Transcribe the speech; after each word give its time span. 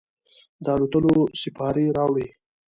د 0.63 0.65
الوتلو 0.75 1.15
سیپارې 1.41 1.85
راوړي 1.97 2.27